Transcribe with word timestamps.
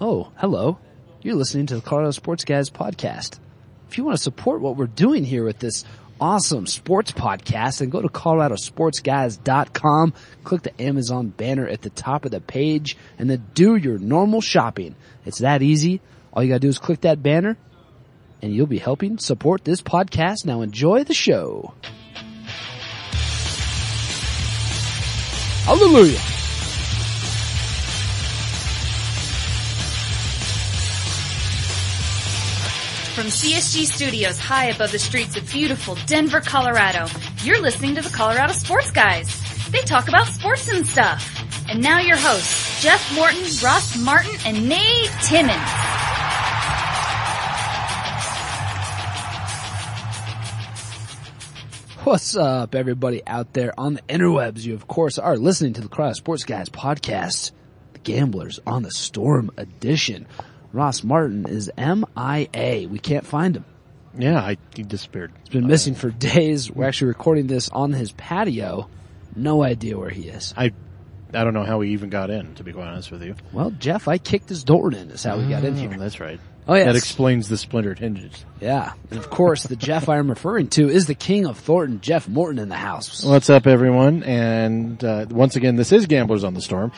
Oh, 0.00 0.30
hello. 0.36 0.78
You're 1.22 1.36
listening 1.36 1.66
to 1.66 1.76
the 1.76 1.80
Colorado 1.80 2.10
Sports 2.10 2.44
Guys 2.44 2.70
podcast. 2.70 3.38
If 3.88 3.96
you 3.96 4.04
want 4.04 4.16
to 4.16 4.22
support 4.22 4.60
what 4.60 4.76
we're 4.76 4.86
doing 4.86 5.24
here 5.24 5.44
with 5.44 5.58
this 5.58 5.84
awesome 6.20 6.66
sports 6.66 7.12
podcast, 7.12 7.78
then 7.78 7.90
go 7.90 8.02
to 8.02 8.08
coloradosportsguys.com, 8.08 10.14
click 10.42 10.62
the 10.62 10.82
Amazon 10.82 11.28
banner 11.28 11.68
at 11.68 11.82
the 11.82 11.90
top 11.90 12.24
of 12.24 12.32
the 12.32 12.40
page, 12.40 12.96
and 13.18 13.30
then 13.30 13.46
do 13.54 13.76
your 13.76 13.98
normal 13.98 14.40
shopping. 14.40 14.96
It's 15.24 15.38
that 15.38 15.62
easy. 15.62 16.00
All 16.32 16.42
you 16.42 16.48
gotta 16.48 16.60
do 16.60 16.68
is 16.68 16.78
click 16.78 17.02
that 17.02 17.22
banner, 17.22 17.56
and 18.42 18.52
you'll 18.52 18.66
be 18.66 18.78
helping 18.78 19.18
support 19.18 19.64
this 19.64 19.80
podcast. 19.80 20.44
Now 20.44 20.62
enjoy 20.62 21.04
the 21.04 21.14
show. 21.14 21.72
Hallelujah. 25.64 26.20
From 33.14 33.26
CSG 33.26 33.84
Studios 33.86 34.40
high 34.40 34.70
above 34.70 34.90
the 34.90 34.98
streets 34.98 35.36
of 35.36 35.48
beautiful 35.48 35.96
Denver, 36.06 36.40
Colorado, 36.40 37.06
you're 37.44 37.62
listening 37.62 37.94
to 37.94 38.02
the 38.02 38.08
Colorado 38.08 38.52
Sports 38.52 38.90
Guys. 38.90 39.40
They 39.70 39.82
talk 39.82 40.08
about 40.08 40.26
sports 40.26 40.68
and 40.68 40.84
stuff. 40.84 41.24
And 41.70 41.80
now 41.80 42.00
your 42.00 42.16
hosts, 42.16 42.82
Jeff 42.82 43.14
Morton, 43.14 43.44
Ross 43.62 43.96
Martin, 43.98 44.34
and 44.44 44.68
Nate 44.68 45.10
Timmons. 45.22 45.62
What's 52.02 52.34
up, 52.36 52.74
everybody 52.74 53.24
out 53.28 53.52
there 53.52 53.72
on 53.78 53.94
the 53.94 54.02
interwebs? 54.02 54.64
You, 54.64 54.74
of 54.74 54.88
course, 54.88 55.18
are 55.18 55.36
listening 55.36 55.74
to 55.74 55.80
the 55.82 55.88
Colorado 55.88 56.14
Sports 56.14 56.42
Guys 56.42 56.68
podcast, 56.68 57.52
The 57.92 58.00
Gamblers 58.00 58.58
on 58.66 58.82
the 58.82 58.90
Storm 58.90 59.52
edition. 59.56 60.26
Ross 60.74 61.04
Martin 61.04 61.46
is 61.48 61.70
MIA. 61.78 62.88
We 62.88 62.98
can't 62.98 63.24
find 63.24 63.56
him. 63.56 63.64
Yeah, 64.18 64.40
I, 64.40 64.56
he 64.74 64.82
disappeared. 64.82 65.32
He's 65.44 65.50
been 65.50 65.68
missing 65.68 65.94
for 65.94 66.10
days. 66.34 66.68
We're 66.70 66.86
actually 66.86 67.08
recording 67.08 67.46
this 67.46 67.68
on 67.68 67.92
his 67.92 68.10
patio. 68.12 68.88
No 69.36 69.62
idea 69.62 69.96
where 69.96 70.10
he 70.10 70.22
is. 70.28 70.52
I, 70.56 70.72
I 71.32 71.44
don't 71.44 71.54
know 71.54 71.62
how 71.64 71.80
he 71.80 71.90
even 71.92 72.10
got 72.10 72.28
in. 72.30 72.54
To 72.56 72.64
be 72.64 72.72
quite 72.72 72.88
honest 72.88 73.12
with 73.12 73.22
you, 73.22 73.36
Well, 73.52 73.70
Jeff, 73.70 74.08
I 74.08 74.18
kicked 74.18 74.48
his 74.48 74.64
door 74.64 74.92
in. 74.92 75.10
Is 75.12 75.22
how 75.22 75.38
we 75.38 75.48
got 75.48 75.64
in 75.64 75.74
Oh, 75.74 75.76
here. 75.76 75.96
That's 75.96 76.18
right. 76.18 76.40
Oh, 76.66 76.74
yes. 76.74 76.86
That 76.86 76.96
explains 76.96 77.48
the 77.50 77.58
splintered 77.58 77.98
hinges. 77.98 78.44
Yeah. 78.60 78.94
And 79.10 79.18
of 79.18 79.28
course, 79.28 79.64
the 79.64 79.76
Jeff 79.76 80.08
I 80.08 80.16
am 80.16 80.30
referring 80.30 80.68
to 80.68 80.88
is 80.88 81.06
the 81.06 81.14
king 81.14 81.46
of 81.46 81.58
Thornton, 81.58 82.00
Jeff 82.00 82.26
Morton 82.26 82.58
in 82.58 82.70
the 82.70 82.74
house. 82.76 83.22
What's 83.22 83.50
up, 83.50 83.66
everyone? 83.66 84.22
And 84.22 85.02
uh, 85.04 85.26
once 85.28 85.56
again, 85.56 85.76
this 85.76 85.92
is 85.92 86.06
Gamblers 86.06 86.42
on 86.42 86.54
the 86.54 86.62
Storm. 86.62 86.90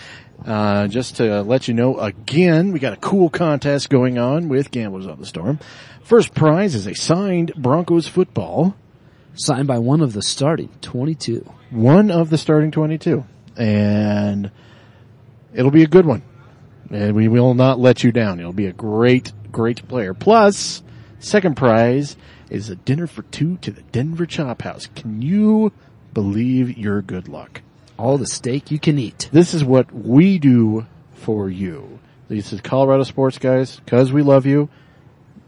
Uh, 0.45 0.87
just 0.87 1.17
to 1.17 1.43
let 1.43 1.67
you 1.67 1.75
know, 1.75 1.99
again, 1.99 2.71
we 2.71 2.79
got 2.79 2.93
a 2.93 2.97
cool 2.97 3.29
contest 3.29 3.91
going 3.91 4.19
on 4.19 4.49
with 4.49 4.71
Gamblers 4.71 5.09
on 5.09 5.19
the 5.19 5.27
Storm. 5.27 5.59
First 6.05 6.33
prize 6.35 6.77
is 6.77 6.87
a 6.87 6.95
signed 6.95 7.53
Broncos 7.57 8.07
football, 8.07 8.77
Signed 9.35 9.67
by 9.67 9.79
one 9.79 10.01
of 10.01 10.13
the 10.13 10.23
starting 10.23 10.71
22. 10.81 11.45
one 11.71 12.11
of 12.13 12.31
the 12.31 12.39
starting 12.39 12.71
twenty-two, 12.71 13.23
and 13.57 14.51
it'll 15.53 15.71
be 15.73 15.83
a 15.83 15.87
good 15.89 16.07
one. 16.07 16.23
And 16.91 17.15
we 17.17 17.27
will 17.29 17.53
not 17.55 17.79
let 17.81 18.03
you 18.05 18.13
down. 18.13 18.39
It'll 18.41 18.53
be 18.55 18.67
a 18.67 18.73
great, 18.73 19.33
great 19.57 19.89
player. 19.89 20.13
Plus, 20.13 20.83
second 21.19 21.57
prize 21.57 22.15
is 22.51 22.69
a 22.69 22.77
dinner 22.77 23.07
for 23.07 23.23
two 23.23 23.57
to 23.57 23.71
the 23.71 23.81
Denver 23.91 24.27
Chop 24.27 24.61
House. 24.61 24.87
Can 24.95 25.23
you 25.23 25.73
believe 26.13 26.77
your 26.77 27.01
good 27.01 27.27
luck? 27.27 27.63
All 27.99 28.19
the 28.19 28.27
steak 28.27 28.71
you 28.71 28.79
can 28.79 28.99
eat. 28.99 29.31
This 29.33 29.55
is 29.55 29.65
what 29.65 29.91
we 29.91 30.39
do 30.39 30.85
for 31.15 31.49
you. 31.49 31.99
This 32.29 32.53
is 32.53 32.61
Colorado 32.61 33.05
Sports 33.05 33.39
Guys, 33.39 33.81
cause 33.87 34.13
we 34.13 34.21
love 34.23 34.45
you, 34.45 34.69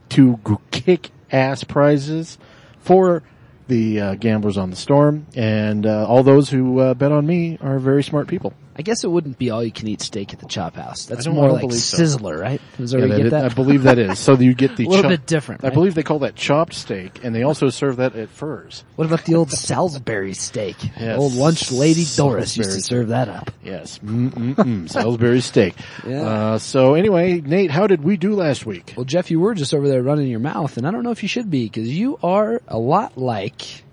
to 0.08 0.40
kick 0.70 1.10
ass 1.30 1.62
prizes 1.62 2.38
for 2.78 3.22
the 3.66 4.00
uh, 4.00 4.14
gamblers 4.14 4.56
on 4.56 4.70
the 4.70 4.76
storm, 4.76 5.26
and 5.36 5.84
uh, 5.84 6.06
all 6.08 6.22
those 6.22 6.48
who 6.48 6.78
uh, 6.78 6.94
bet 6.94 7.12
on 7.12 7.26
me 7.26 7.58
are 7.60 7.78
very 7.78 8.02
smart 8.02 8.26
people. 8.26 8.54
I 8.78 8.82
guess 8.82 9.02
it 9.02 9.08
wouldn't 9.10 9.38
be 9.38 9.50
all 9.50 9.64
you 9.64 9.72
can 9.72 9.88
eat 9.88 10.00
steak 10.00 10.32
at 10.32 10.38
the 10.38 10.46
chop 10.46 10.76
house. 10.76 11.06
That's 11.06 11.26
more 11.26 11.50
like 11.50 11.62
believe 11.62 11.80
so. 11.80 11.98
Sizzler, 11.98 12.38
right? 12.40 12.60
Is 12.78 12.92
Yeah, 12.94 13.00
that 13.00 13.16
get 13.22 13.30
that? 13.30 13.44
I 13.46 13.48
believe 13.54 13.82
that 13.82 13.98
is. 13.98 14.18
So 14.20 14.34
you 14.34 14.54
get 14.54 14.76
the 14.76 14.84
A 14.84 14.88
little 14.88 15.02
chop- 15.02 15.10
bit 15.10 15.26
different, 15.26 15.64
I 15.64 15.70
believe 15.70 15.94
they 15.96 16.04
call 16.04 16.20
that 16.20 16.36
chopped 16.36 16.74
steak, 16.74 17.24
and 17.24 17.34
they 17.34 17.42
also 17.42 17.70
serve 17.70 17.96
that 17.96 18.14
at 18.14 18.28
Furs. 18.28 18.84
What 18.96 19.06
about 19.06 19.24
the 19.24 19.34
old 19.34 19.50
Salisbury 19.50 20.34
steak? 20.34 20.76
Yes. 20.98 21.18
Old 21.18 21.32
lunch 21.34 21.70
lady 21.72 22.04
Doris 22.16 22.56
used 22.56 22.72
to 22.72 22.80
serve 22.80 23.08
that 23.08 23.28
up. 23.28 23.50
Yes, 23.64 23.98
Mm-mm-mm. 24.00 24.88
Salisbury 24.90 25.40
steak. 25.40 25.74
Yeah. 26.06 26.22
Uh, 26.22 26.58
so 26.58 26.94
anyway, 26.94 27.40
Nate, 27.40 27.70
how 27.70 27.86
did 27.86 28.02
we 28.04 28.16
do 28.16 28.34
last 28.34 28.66
week? 28.66 28.94
Well, 28.96 29.04
Jeff, 29.04 29.30
you 29.30 29.40
were 29.40 29.54
just 29.54 29.74
over 29.74 29.88
there 29.88 30.02
running 30.02 30.28
your 30.28 30.40
mouth, 30.40 30.76
and 30.76 30.86
I 30.86 30.90
don't 30.90 31.02
know 31.02 31.10
if 31.10 31.22
you 31.22 31.28
should 31.28 31.50
be 31.50 31.64
because 31.64 31.88
you 31.88 32.18
are 32.22 32.60
a 32.68 32.78
lot 32.78 33.16
like 33.16 33.84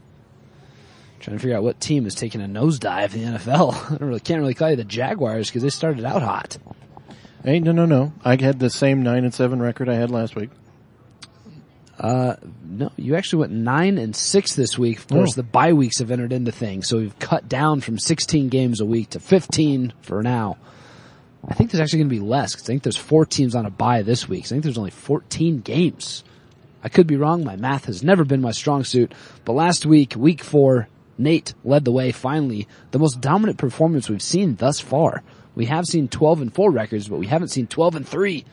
trying 1.26 1.38
to 1.38 1.42
figure 1.42 1.58
out 1.58 1.64
what 1.64 1.80
team 1.82 2.06
is 2.06 2.16
taking 2.16 2.42
a 2.42 2.46
nosedive 2.48 3.14
in 3.16 3.34
the 3.34 3.40
NFL. 3.40 3.92
I 4.02 4.06
really 4.06 4.20
can't 4.20 4.40
really 4.40 4.54
call 4.54 4.70
you 4.70 4.76
the 4.76 4.84
Jaguars 4.84 5.50
because 5.50 5.64
they 5.64 5.70
started 5.70 6.06
out 6.06 6.22
hot. 6.22 6.58
Hey, 7.44 7.60
no, 7.60 7.72
no, 7.72 7.86
no. 7.86 8.14
I 8.24 8.40
had 8.42 8.60
the 8.60 8.70
same 8.70 9.04
nine 9.04 9.24
and 9.24 9.34
seven 9.34 9.62
record 9.62 9.90
I 9.90 9.96
had 9.96 10.12
last 10.12 10.36
week. 10.36 10.50
Uh, 12.00 12.36
no, 12.64 12.92
you 12.98 13.16
actually 13.16 13.40
went 13.40 13.54
nine 13.54 13.98
and 13.98 14.16
six 14.16 14.54
this 14.56 14.78
week. 14.78 14.98
Of 15.00 15.08
course, 15.08 15.34
Oh. 15.34 15.36
the 15.38 15.44
bye 15.44 15.74
weeks 15.74 16.00
have 16.00 16.12
entered 16.12 16.34
into 16.34 16.52
things, 16.52 16.88
so 16.88 16.98
we've 16.98 17.18
cut 17.20 17.48
down 17.48 17.80
from 17.82 17.98
16 17.98 18.50
games 18.50 18.82
a 18.82 18.86
week 18.86 19.12
to 19.12 19.20
15 19.20 19.94
for 20.02 20.22
now. 20.22 20.58
I 21.48 21.54
think 21.54 21.72
there's 21.72 21.82
actually 21.82 22.00
going 22.00 22.10
to 22.10 22.16
be 22.16 22.20
less 22.22 22.54
'cause 22.56 22.64
I 22.66 22.68
think 22.68 22.84
there's 22.84 22.98
four 22.98 23.26
teams 23.26 23.56
on 23.56 23.66
a 23.66 23.70
bye 23.70 24.02
this 24.02 24.28
week. 24.28 24.46
So 24.46 24.54
I 24.54 24.58
think 24.58 24.64
there's 24.64 24.78
only 24.78 24.92
14 24.92 25.62
games. 25.62 26.24
I 26.84 26.90
could 26.90 27.08
be 27.08 27.16
wrong. 27.18 27.44
My 27.44 27.56
math 27.56 27.86
has 27.86 28.04
never 28.04 28.26
been 28.26 28.42
my 28.42 28.52
strong 28.52 28.84
suit. 28.84 29.14
But 29.46 29.54
last 29.54 29.86
week, 29.86 30.16
week 30.18 30.44
four, 30.44 30.88
Nate 31.18 31.54
led 31.64 31.86
the 31.86 31.92
way 31.92 32.12
finally. 32.12 32.68
The 32.92 33.00
most 33.00 33.22
dominant 33.22 33.58
performance 33.58 34.10
we've 34.10 34.22
seen 34.22 34.56
thus 34.56 34.80
far. 34.80 35.24
We 35.56 35.66
have 35.66 35.86
seen 35.86 36.08
12 36.08 36.42
and 36.42 36.54
4 36.54 36.72
records, 36.72 37.08
but 37.08 37.18
we 37.18 37.28
haven't 37.28 37.48
seen 37.50 37.68
12 37.68 37.96
and 37.96 38.08
3. 38.08 38.46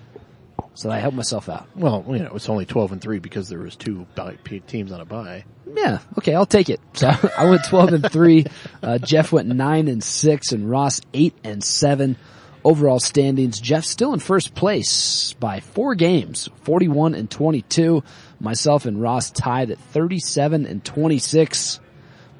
So 0.74 0.90
I 0.90 0.98
helped 0.98 1.16
myself 1.16 1.48
out. 1.48 1.66
Well, 1.76 2.04
you 2.08 2.20
know, 2.20 2.32
it's 2.34 2.48
only 2.48 2.64
twelve 2.64 2.92
and 2.92 3.00
three 3.00 3.18
because 3.18 3.48
there 3.48 3.58
was 3.58 3.76
two 3.76 4.06
teams 4.66 4.90
on 4.90 5.00
a 5.00 5.04
bye. 5.04 5.44
Yeah, 5.74 5.98
okay, 6.18 6.34
I'll 6.34 6.46
take 6.46 6.70
it. 6.70 6.80
So 6.94 7.10
I 7.38 7.44
went 7.44 7.64
12 7.64 7.92
and 7.92 8.10
3. 8.10 8.46
Uh, 8.82 8.98
Jeff 8.98 9.32
went 9.32 9.48
9 9.48 9.88
and 9.88 10.02
6 10.02 10.52
and 10.52 10.70
Ross 10.70 11.00
8 11.14 11.34
and 11.44 11.62
7. 11.62 12.16
Overall 12.64 13.00
standings, 13.00 13.58
Jeff 13.58 13.84
still 13.84 14.12
in 14.12 14.20
first 14.20 14.54
place 14.54 15.32
by 15.34 15.60
four 15.60 15.94
games, 15.94 16.48
41 16.62 17.14
and 17.14 17.28
22. 17.30 18.04
Myself 18.38 18.86
and 18.86 19.00
Ross 19.00 19.30
tied 19.30 19.70
at 19.70 19.78
37 19.78 20.66
and 20.66 20.84
26. 20.84 21.80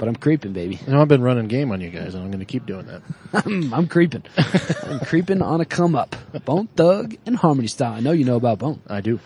But 0.03 0.09
I'm 0.09 0.17
creeping, 0.17 0.53
baby. 0.53 0.81
You 0.85 0.95
know, 0.95 1.01
I've 1.01 1.07
been 1.07 1.23
running 1.23 1.47
game 1.47 1.71
on 1.71 1.81
you 1.81 1.89
guys, 1.89 2.17
and 2.17 2.25
I'm 2.25 2.33
going 2.33 2.41
to 2.41 2.45
keep 2.45 2.67
doing 2.67 2.87
that. 2.87 3.03
I'm 3.73 3.87
creeping. 3.87 4.25
I'm 4.83 4.99
creeping 4.99 5.41
on 5.43 5.61
a 5.61 5.65
come 5.65 5.95
up. 5.95 6.17
Bone 6.45 6.67
Thug 6.67 7.15
and 7.25 7.37
Harmony 7.37 7.69
Style. 7.69 7.93
I 7.93 8.01
know 8.01 8.11
you 8.11 8.25
know 8.25 8.35
about 8.35 8.59
Bone. 8.59 8.83
I 8.89 9.01
do. 9.01 9.21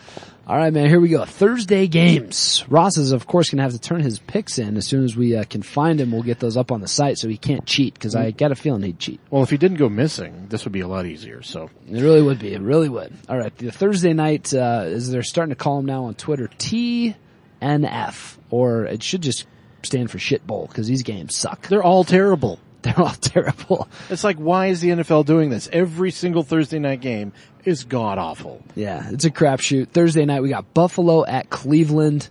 All 0.45 0.55
right, 0.55 0.71
man. 0.71 0.87
Here 0.87 0.99
we 0.99 1.09
go. 1.09 1.25
Thursday 1.25 1.87
games. 1.87 2.63
Ross 2.69 2.99
is, 2.99 3.11
of 3.11 3.25
course, 3.25 3.49
going 3.49 3.57
to 3.57 3.63
have 3.63 3.71
to 3.71 3.79
turn 3.79 4.01
his 4.01 4.19
picks 4.19 4.59
in 4.59 4.77
as 4.77 4.85
soon 4.85 5.03
as 5.03 5.17
we 5.17 5.35
uh, 5.35 5.45
can 5.45 5.63
find 5.63 5.99
him. 5.99 6.11
We'll 6.11 6.21
get 6.21 6.39
those 6.39 6.57
up 6.57 6.71
on 6.71 6.79
the 6.79 6.87
site 6.87 7.17
so 7.17 7.27
he 7.27 7.37
can't 7.37 7.65
cheat 7.65 7.95
because 7.95 8.15
I 8.15 8.29
got 8.29 8.51
a 8.51 8.55
feeling 8.55 8.83
he'd 8.83 8.99
cheat. 8.99 9.19
Well, 9.31 9.41
if 9.41 9.49
he 9.49 9.57
didn't 9.57 9.77
go 9.77 9.89
missing, 9.89 10.45
this 10.49 10.63
would 10.63 10.73
be 10.73 10.81
a 10.81 10.87
lot 10.87 11.07
easier. 11.07 11.41
So 11.41 11.71
It 11.89 12.03
really 12.03 12.21
would 12.21 12.37
be. 12.37 12.53
It 12.53 12.61
really 12.61 12.87
would. 12.87 13.11
All 13.27 13.37
right. 13.39 13.57
The 13.57 13.71
Thursday 13.71 14.13
night, 14.13 14.53
uh, 14.53 14.83
is 14.85 15.09
they're 15.09 15.23
starting 15.23 15.55
to 15.55 15.55
call 15.55 15.79
him 15.79 15.87
now 15.87 16.03
on 16.03 16.13
Twitter 16.13 16.47
TNF, 16.59 18.37
or 18.51 18.85
it 18.85 19.01
should 19.01 19.23
just 19.23 19.47
stand 19.83 20.11
for 20.11 20.19
shit 20.19 20.45
bowl 20.45 20.67
because 20.67 20.87
these 20.87 21.03
games 21.03 21.35
suck. 21.35 21.67
they're 21.67 21.83
all 21.83 22.03
terrible. 22.03 22.59
They're 22.83 22.99
all 22.99 23.09
terrible. 23.09 23.89
It's 24.09 24.23
like, 24.23 24.37
why 24.37 24.67
is 24.67 24.79
the 24.79 24.89
NFL 24.89 25.25
doing 25.25 25.49
this? 25.49 25.67
Every 25.73 26.11
single 26.11 26.43
Thursday 26.43 26.77
night 26.79 27.01
game 27.01 27.33
is 27.65 27.83
god 27.83 28.17
awful. 28.17 28.63
Yeah, 28.75 29.09
it's 29.11 29.25
a 29.25 29.31
crapshoot. 29.31 29.89
Thursday 29.89 30.23
night 30.25 30.41
we 30.41 30.49
got 30.49 30.73
Buffalo 30.73 31.25
at 31.25 31.49
Cleveland. 31.49 32.29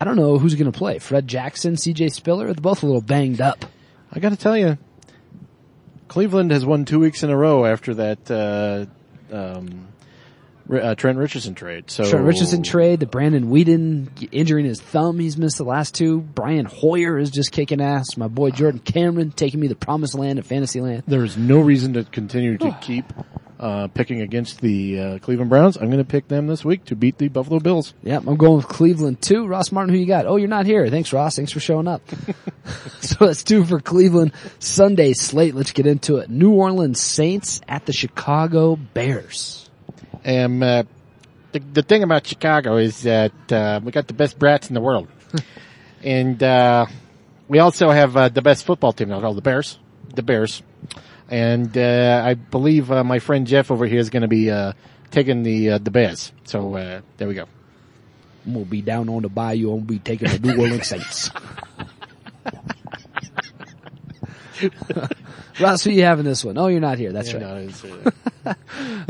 I 0.00 0.04
don't 0.04 0.16
know 0.16 0.38
who's 0.38 0.54
going 0.54 0.70
to 0.70 0.78
play. 0.78 0.98
Fred 0.98 1.26
Jackson, 1.26 1.74
CJ 1.74 2.12
Spiller. 2.12 2.44
They're 2.52 2.54
both 2.54 2.82
a 2.82 2.86
little 2.86 3.00
banged 3.00 3.40
up. 3.40 3.64
I 4.12 4.20
got 4.20 4.28
to 4.28 4.36
tell 4.36 4.56
you, 4.56 4.78
Cleveland 6.06 6.50
has 6.50 6.64
won 6.64 6.84
two 6.84 7.00
weeks 7.00 7.22
in 7.22 7.30
a 7.30 7.36
row 7.36 7.64
after 7.64 7.94
that 7.94 8.30
uh, 8.30 9.34
um, 9.34 9.88
uh, 10.72 10.94
Trent 10.94 11.18
Richardson 11.18 11.54
trade. 11.54 11.90
So 11.90 12.08
Trent 12.08 12.24
Richardson 12.24 12.62
trade, 12.62 13.00
the 13.00 13.06
Brandon 13.06 13.50
Weeden 13.50 14.28
injuring 14.32 14.64
his 14.64 14.80
thumb. 14.80 15.18
He's 15.18 15.36
missed 15.36 15.58
the 15.58 15.64
last 15.64 15.94
two. 15.94 16.20
Brian 16.20 16.66
Hoyer 16.66 17.18
is 17.18 17.30
just 17.30 17.52
kicking 17.52 17.80
ass. 17.80 18.16
My 18.16 18.28
boy 18.28 18.50
Jordan 18.50 18.80
Cameron 18.80 19.30
taking 19.30 19.60
me 19.60 19.68
the 19.68 19.76
promised 19.76 20.14
land 20.14 20.38
of 20.38 20.46
Fantasyland. 20.46 21.04
There 21.06 21.24
is 21.24 21.36
no 21.36 21.60
reason 21.60 21.94
to 21.94 22.04
continue 22.04 22.58
to 22.58 22.76
keep 22.80 23.12
uh, 23.58 23.88
picking 23.88 24.20
against 24.20 24.60
the 24.60 25.00
uh, 25.00 25.18
Cleveland 25.18 25.50
Browns. 25.50 25.76
I'm 25.76 25.86
going 25.86 25.98
to 25.98 26.04
pick 26.04 26.28
them 26.28 26.46
this 26.46 26.64
week 26.64 26.84
to 26.86 26.96
beat 26.96 27.18
the 27.18 27.28
Buffalo 27.28 27.58
Bills. 27.60 27.94
Yep, 28.02 28.24
I'm 28.26 28.36
going 28.36 28.56
with 28.56 28.68
Cleveland 28.68 29.22
too. 29.22 29.46
Ross 29.46 29.72
Martin, 29.72 29.94
who 29.94 30.00
you 30.00 30.06
got? 30.06 30.26
Oh, 30.26 30.36
you're 30.36 30.48
not 30.48 30.66
here. 30.66 30.88
Thanks, 30.88 31.12
Ross. 31.12 31.36
Thanks 31.36 31.52
for 31.52 31.60
showing 31.60 31.88
up. 31.88 32.02
so 33.00 33.26
that's 33.26 33.44
two 33.44 33.64
for 33.64 33.80
Cleveland. 33.80 34.32
Sunday 34.58 35.12
slate. 35.12 35.54
Let's 35.54 35.72
get 35.72 35.86
into 35.86 36.16
it. 36.16 36.30
New 36.30 36.52
Orleans 36.52 37.00
Saints 37.00 37.60
at 37.68 37.86
the 37.86 37.92
Chicago 37.92 38.76
Bears. 38.76 39.65
And 40.26 40.62
uh, 40.62 40.82
the, 41.52 41.60
the 41.60 41.82
thing 41.82 42.02
about 42.02 42.26
Chicago 42.26 42.78
is 42.78 43.02
that 43.02 43.52
uh, 43.52 43.80
we 43.82 43.92
got 43.92 44.08
the 44.08 44.12
best 44.12 44.36
brats 44.36 44.66
in 44.68 44.74
the 44.74 44.80
world, 44.80 45.06
and 46.02 46.42
uh, 46.42 46.86
we 47.46 47.60
also 47.60 47.90
have 47.90 48.16
uh, 48.16 48.28
the 48.28 48.42
best 48.42 48.64
football 48.64 48.92
team 48.92 49.08
now 49.10 49.20
called 49.20 49.36
the 49.36 49.42
Bears. 49.42 49.78
The 50.16 50.24
Bears, 50.24 50.64
and 51.30 51.78
uh, 51.78 52.24
I 52.26 52.34
believe 52.34 52.90
uh, 52.90 53.04
my 53.04 53.20
friend 53.20 53.46
Jeff 53.46 53.70
over 53.70 53.86
here 53.86 54.00
is 54.00 54.10
going 54.10 54.22
to 54.22 54.28
be 54.28 54.50
uh, 54.50 54.72
taking 55.12 55.44
the 55.44 55.70
uh, 55.70 55.78
the 55.78 55.92
Bears. 55.92 56.32
So 56.42 56.74
uh, 56.74 57.02
there 57.18 57.28
we 57.28 57.34
go. 57.34 57.46
I'm 58.46 58.52
gonna 58.52 58.64
be 58.64 58.82
down 58.82 59.08
on 59.08 59.22
the 59.22 59.28
bayou. 59.28 59.70
I'm 59.70 59.76
gonna 59.76 59.86
be 59.86 59.98
taking 60.00 60.28
the 60.28 60.40
New 60.40 60.60
Orleans 60.60 60.88
Saints. 60.88 61.30
Ross, 65.60 65.84
who 65.84 65.90
you 65.90 66.02
having 66.04 66.24
this 66.24 66.44
one? 66.44 66.58
Oh, 66.58 66.66
you're 66.68 66.80
not 66.80 66.98
here. 66.98 67.12
That's 67.12 67.32
Yeah, 67.32 67.38
right. 67.38 67.42
no, 67.42 67.56
it's, 67.56 67.84
uh, 68.46 68.54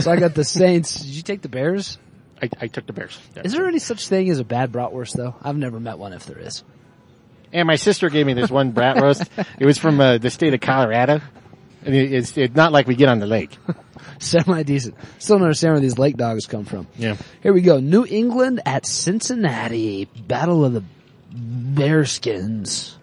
So 0.01 0.11
I 0.11 0.17
got 0.17 0.35
the 0.35 0.45
Saints. 0.45 1.01
Did 1.01 1.09
you 1.11 1.23
take 1.23 1.43
the 1.43 1.49
Bears? 1.49 1.99
I, 2.43 2.49
I 2.61 2.67
took 2.69 2.87
the 2.87 2.93
Bears. 2.93 3.19
Yeah. 3.35 3.43
Is 3.45 3.53
there 3.53 3.67
any 3.67 3.79
such 3.79 4.09
thing 4.09 4.29
as 4.31 4.39
a 4.39 4.45
bad 4.45 4.71
bratwurst 4.73 5.15
though? 5.15 5.35
I've 5.43 5.57
never 5.57 5.81
met 5.81 5.99
one 5.99 6.13
if 6.13 6.27
there 6.27 6.39
is. 6.39 6.63
And 7.53 7.67
my 7.67 7.77
sister 7.77 8.11
gave 8.11 8.27
me 8.27 8.35
this 8.35 8.51
one 8.51 8.73
brat 8.73 9.01
roast. 9.01 9.23
It 9.59 9.65
was 9.67 9.79
from 9.79 10.01
uh, 10.01 10.19
the 10.19 10.31
state 10.31 10.53
of 10.55 10.61
Colorado. 10.61 11.21
And 11.85 11.95
it, 11.95 12.13
it's, 12.13 12.37
it's 12.37 12.55
not 12.55 12.73
like 12.73 12.87
we 12.87 12.97
get 12.97 13.09
on 13.09 13.21
the 13.21 13.27
lake. 13.27 13.57
Semi 14.19 14.63
decent. 14.65 14.95
Still 15.19 15.37
don't 15.37 15.45
understand 15.45 15.75
where 15.75 15.81
these 15.81 15.99
lake 15.99 16.17
dogs 16.17 16.47
come 16.47 16.65
from. 16.65 16.87
Yeah. 16.99 17.17
Here 17.43 17.53
we 17.53 17.61
go. 17.63 17.79
New 17.81 18.05
England 18.05 18.61
at 18.67 18.85
Cincinnati. 18.87 20.07
Battle 20.27 20.65
of 20.65 20.73
the 20.73 20.83
Bearskins. 21.33 22.96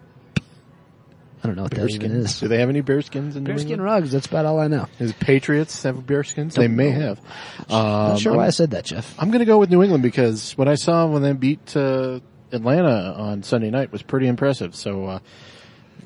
I 1.44 1.48
don't 1.48 1.56
know 1.58 1.64
what 1.64 1.72
that 1.72 1.90
even 1.90 2.12
is. 2.14 2.40
Do 2.40 2.48
they 2.48 2.60
have 2.60 2.70
any 2.70 2.82
bearskins 2.82 3.36
in 3.36 3.44
New 3.44 3.52
Bearskin 3.52 3.72
England? 3.72 3.84
rugs. 3.84 4.12
That's 4.14 4.28
about 4.28 4.46
all 4.46 4.60
I 4.62 4.68
know. 4.68 4.88
Does 4.98 5.12
Patriots 5.14 5.84
have 5.84 5.98
bearskins? 5.98 6.54
They 6.56 6.70
may 6.70 6.90
have. 6.92 7.20
Um, 7.70 7.76
Not 8.12 8.20
sure 8.20 8.34
why 8.34 8.44
I 8.44 8.46
I'm, 8.46 8.52
said 8.52 8.72
that, 8.72 8.86
Jeff. 8.86 9.14
I'm 9.20 9.30
going 9.30 9.40
to 9.40 9.46
go 9.46 9.58
with 9.58 9.70
New 9.70 9.84
England 9.84 10.04
because 10.04 10.54
what 10.58 10.68
I 10.70 10.76
saw 10.76 11.06
when 11.08 11.22
they 11.22 11.34
beat 11.34 11.76
uh, 11.76 12.22
Atlanta 12.54 13.14
on 13.18 13.44
Sunday 13.44 13.70
night 13.72 13.92
was 13.92 14.02
pretty 14.02 14.28
impressive. 14.28 14.74
So, 14.76 15.06
uh, 15.06 15.20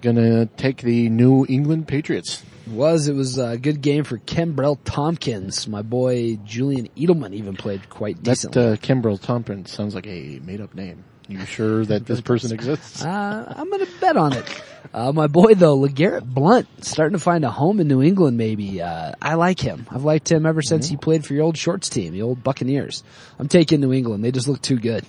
going 0.01 0.15
to 0.15 0.47
take 0.57 0.81
the 0.81 1.09
New 1.09 1.45
England 1.47 1.87
Patriots. 1.87 2.43
was. 2.67 3.07
It 3.07 3.13
was 3.13 3.37
a 3.37 3.57
good 3.57 3.81
game 3.81 4.03
for 4.05 4.17
Kenbrell 4.17 4.77
Thompkins. 4.85 5.67
My 5.67 5.81
boy 5.83 6.37
Julian 6.45 6.89
Edelman 6.97 7.33
even 7.33 7.55
played 7.55 7.89
quite 7.89 8.15
That 8.17 8.23
decently. 8.23 8.63
uh, 8.63 8.75
Kenbrell 8.77 9.21
Thompkins 9.21 9.71
sounds 9.71 9.93
like 9.93 10.07
a 10.07 10.39
made-up 10.43 10.73
name. 10.73 11.03
You 11.29 11.43
sure 11.45 11.83
that 11.85 12.05
this 12.05 12.21
person 12.21 12.53
exists? 12.53 13.03
Uh, 13.03 13.53
I'm 13.57 13.69
gonna 13.69 13.85
bet 13.99 14.15
on 14.15 14.31
it. 14.31 14.45
Uh, 14.93 15.11
my 15.11 15.27
boy 15.27 15.53
though, 15.53 15.77
LeGarrette 15.77 16.25
Blount, 16.25 16.67
starting 16.83 17.17
to 17.17 17.23
find 17.23 17.43
a 17.45 17.51
home 17.51 17.79
in 17.79 17.87
New 17.87 18.01
England 18.01 18.37
maybe. 18.37 18.81
Uh, 18.81 19.13
I 19.21 19.35
like 19.35 19.59
him. 19.59 19.85
I've 19.89 20.03
liked 20.03 20.31
him 20.31 20.45
ever 20.45 20.61
since 20.61 20.87
he 20.87 20.97
played 20.97 21.25
for 21.25 21.33
your 21.33 21.43
old 21.43 21.57
shorts 21.57 21.89
team, 21.89 22.13
the 22.13 22.21
old 22.21 22.43
Buccaneers. 22.43 23.03
I'm 23.39 23.47
taking 23.47 23.79
New 23.81 23.93
England. 23.93 24.23
They 24.23 24.31
just 24.31 24.47
look 24.47 24.61
too 24.61 24.77
good. 24.77 25.05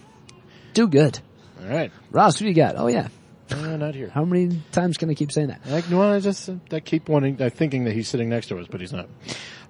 Too 0.75 0.88
good. 0.88 1.19
All 1.62 1.69
right. 1.69 1.90
Ross, 2.10 2.38
who 2.38 2.44
do 2.44 2.48
you 2.48 2.54
got? 2.54 2.76
Oh 2.76 2.86
yeah. 2.88 3.08
Uh, 3.50 3.76
not 3.76 3.94
here. 3.94 4.10
How 4.10 4.25
many 4.25 4.60
times 4.72 4.98
can 4.98 5.08
I 5.08 5.14
keep 5.14 5.32
saying 5.32 5.48
that? 5.48 5.60
I, 5.66 5.82
no, 5.90 6.02
I 6.02 6.20
just 6.20 6.50
I 6.70 6.80
keep 6.80 7.08
wanting, 7.08 7.40
uh, 7.40 7.48
thinking 7.48 7.84
that 7.84 7.94
he's 7.94 8.08
sitting 8.08 8.28
next 8.28 8.48
to 8.48 8.58
us, 8.58 8.66
but 8.70 8.80
he's 8.80 8.92
not. 8.92 9.08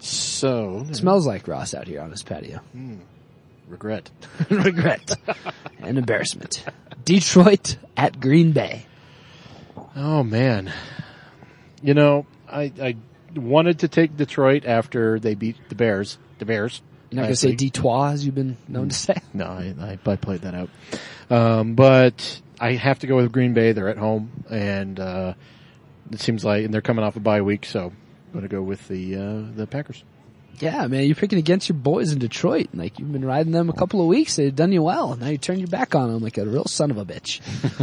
So 0.00 0.86
smells 0.92 1.26
like 1.26 1.46
Ross 1.46 1.74
out 1.74 1.86
here 1.86 2.00
on 2.00 2.10
his 2.10 2.22
patio. 2.22 2.60
regret. 3.68 4.10
Regret 4.50 5.16
and 5.80 5.98
embarrassment. 5.98 6.64
Detroit 7.04 7.76
at 7.96 8.18
Green 8.20 8.52
Bay. 8.52 8.86
Oh 9.96 10.22
man, 10.22 10.72
you 11.82 11.94
know 11.94 12.26
I 12.50 12.72
I 12.80 12.96
wanted 13.34 13.80
to 13.80 13.88
take 13.88 14.16
Detroit 14.16 14.64
after 14.64 15.18
they 15.18 15.34
beat 15.34 15.56
the 15.68 15.74
Bears. 15.74 16.18
The 16.38 16.44
Bears. 16.44 16.82
You're 17.10 17.16
not 17.16 17.22
gonna 17.24 17.36
say. 17.36 17.54
Detroit 17.54 18.12
as 18.12 18.26
you've 18.26 18.34
been 18.34 18.56
known 18.68 18.90
to 18.90 18.94
say. 18.94 19.16
No, 19.34 19.46
I, 19.46 19.74
I 19.80 19.98
I 20.10 20.16
played 20.16 20.42
that 20.42 20.54
out. 20.54 20.70
Um, 21.30 21.74
but 21.74 22.40
I 22.60 22.72
have 22.72 22.98
to 23.00 23.06
go 23.06 23.16
with 23.16 23.32
Green 23.32 23.54
Bay. 23.54 23.72
They're 23.72 23.88
at 23.88 23.98
home, 23.98 24.44
and 24.50 24.98
uh, 24.98 25.34
it 26.10 26.20
seems 26.20 26.44
like 26.44 26.64
and 26.64 26.72
they're 26.74 26.80
coming 26.80 27.04
off 27.04 27.16
a 27.16 27.20
bye 27.20 27.40
week, 27.42 27.64
so 27.64 27.86
I'm 27.86 28.32
going 28.32 28.42
to 28.42 28.48
go 28.48 28.62
with 28.62 28.86
the 28.88 29.16
uh, 29.16 29.56
the 29.56 29.66
Packers. 29.66 30.04
Yeah, 30.60 30.86
man, 30.86 31.04
you're 31.04 31.14
picking 31.14 31.38
against 31.38 31.68
your 31.68 31.76
boys 31.76 32.12
in 32.12 32.18
Detroit. 32.18 32.68
Like 32.74 32.98
you've 32.98 33.12
been 33.12 33.24
riding 33.24 33.52
them 33.52 33.68
a 33.68 33.72
couple 33.72 34.00
of 34.00 34.06
weeks. 34.06 34.36
They've 34.36 34.54
done 34.54 34.72
you 34.72 34.82
well. 34.82 35.16
Now 35.16 35.28
you 35.28 35.38
turn 35.38 35.58
your 35.58 35.68
back 35.68 35.94
on 35.94 36.12
them 36.12 36.22
like 36.22 36.38
a 36.38 36.46
real 36.46 36.64
son 36.64 36.90
of 36.90 36.98
a 36.98 37.04
bitch. 37.04 37.40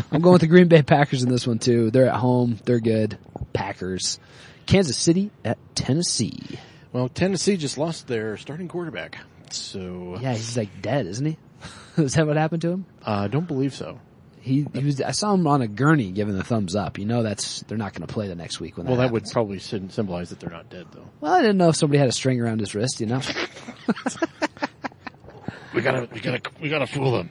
I'm 0.11 0.21
going 0.21 0.33
with 0.33 0.41
the 0.41 0.47
Green 0.47 0.67
Bay 0.67 0.81
Packers 0.81 1.23
in 1.23 1.29
this 1.29 1.47
one 1.47 1.59
too. 1.59 1.91
They're 1.91 2.09
at 2.09 2.15
home. 2.15 2.59
They're 2.65 2.79
good. 2.79 3.17
Packers. 3.53 4.19
Kansas 4.65 4.97
City 4.97 5.31
at 5.43 5.57
Tennessee. 5.75 6.59
Well, 6.91 7.09
Tennessee 7.09 7.57
just 7.57 7.77
lost 7.77 8.07
their 8.07 8.37
starting 8.37 8.67
quarterback, 8.67 9.17
so 9.51 10.17
Yeah, 10.21 10.33
he's 10.33 10.57
like 10.57 10.81
dead, 10.81 11.05
isn't 11.07 11.25
he? 11.25 11.37
Is 11.97 12.13
that 12.15 12.25
what 12.25 12.37
happened 12.37 12.61
to 12.63 12.71
him? 12.71 12.85
I 13.05 13.25
uh, 13.25 13.27
don't 13.27 13.47
believe 13.47 13.73
so. 13.73 13.99
He, 14.45 14.67
he 14.73 14.83
was, 14.83 15.01
I 15.01 15.09
saw 15.09 15.33
him 15.33 15.47
on 15.47 15.63
a 15.63 15.67
gurney 15.67 16.11
giving 16.11 16.37
the 16.37 16.43
thumbs 16.43 16.75
up. 16.75 16.99
You 16.99 17.05
know 17.05 17.23
that's, 17.23 17.61
they're 17.61 17.79
not 17.79 17.93
going 17.93 18.05
to 18.07 18.13
play 18.13 18.27
the 18.27 18.35
next 18.35 18.59
week 18.59 18.77
when 18.77 18.85
Well, 18.85 18.97
that 18.97 19.07
that 19.07 19.11
would 19.11 19.23
probably 19.31 19.57
sym- 19.57 19.89
symbolize 19.89 20.29
that 20.29 20.39
they're 20.39 20.51
not 20.51 20.69
dead, 20.69 20.85
though. 20.91 21.09
Well, 21.19 21.33
I 21.33 21.41
didn't 21.41 21.57
know 21.57 21.69
if 21.69 21.75
somebody 21.75 21.97
had 21.97 22.07
a 22.07 22.11
string 22.11 22.39
around 22.39 22.59
his 22.59 22.75
wrist, 22.75 22.99
you 23.01 23.07
know? 23.07 23.21
We 25.73 25.81
gotta, 25.81 26.07
we 26.13 26.21
gotta, 26.21 26.41
we 26.61 26.69
gotta 26.69 26.87
fool 26.87 27.11
them. 27.11 27.29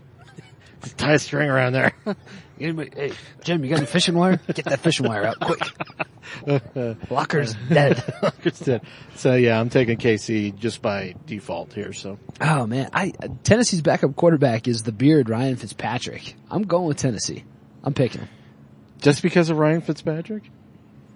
Tie 0.99 1.15
a 1.15 1.19
string 1.19 1.49
around 1.49 1.73
there. 1.73 1.93
Anybody, 2.61 2.91
hey, 2.95 3.13
Jim, 3.43 3.65
you 3.65 3.71
got 3.71 3.79
any 3.79 3.87
fishing 3.87 4.15
wire? 4.15 4.39
Get 4.53 4.67
that 4.67 4.81
fishing 4.81 5.09
wire 5.09 5.25
out 5.25 5.41
quick. 5.41 5.61
Walker's 7.11 7.55
dead. 7.69 8.03
so 9.15 9.35
yeah, 9.35 9.59
I'm 9.61 9.71
taking 9.71 9.97
KC 9.99 10.57
just 10.57 10.83
by 10.83 11.15
default 11.27 11.73
here. 11.73 11.93
So 11.93 12.19
Oh 12.41 12.67
man, 12.67 12.91
I 12.93 13.13
Tennessee's 13.43 13.83
backup 13.83 14.17
quarterback 14.17 14.69
is 14.69 14.83
the 14.83 14.93
beard 14.93 15.29
Ryan 15.29 15.57
Fitzpatrick. 15.57 16.35
I'm 16.51 16.63
going 16.63 16.87
with 16.87 16.99
Tennessee. 16.99 17.45
I'm 17.83 17.95
picking 17.95 18.23
him. 18.23 18.29
just 18.99 19.23
because 19.23 19.51
of 19.51 19.59
Ryan 19.59 19.81
Fitzpatrick, 19.83 20.45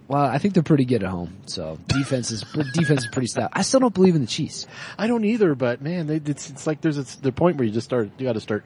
Well, 0.09 0.23
I 0.23 0.39
think 0.39 0.55
they're 0.55 0.63
pretty 0.63 0.85
good 0.85 1.03
at 1.03 1.11
home. 1.11 1.39
So 1.47 1.79
defense 1.87 2.31
is 2.31 2.43
defense 2.75 3.03
is 3.05 3.09
pretty 3.11 3.29
stout. 3.29 3.51
I 3.53 3.63
still 3.63 3.81
don't 3.81 3.95
believe 3.95 4.15
in 4.15 4.21
the 4.21 4.27
Chiefs. 4.27 4.67
I 4.99 5.07
don't 5.07 5.25
either. 5.25 5.55
But 5.55 5.81
man, 5.83 6.07
they, 6.07 6.17
it's 6.17 6.51
it's 6.51 6.67
like 6.67 6.81
there's 6.81 6.99
a, 6.99 7.21
the 7.23 7.33
point 7.33 7.57
where 7.57 7.67
you 7.67 7.73
just 7.73 7.87
start. 7.87 8.11
You 8.19 8.27
got 8.27 8.35
to 8.35 8.41
start. 8.41 8.65